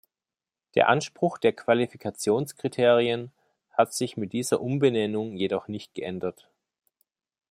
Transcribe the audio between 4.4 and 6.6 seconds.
Umbenennung jedoch nicht geändert.